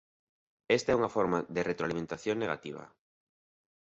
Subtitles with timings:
[0.77, 2.83] Esta é unha forma de retroalimentación negativa.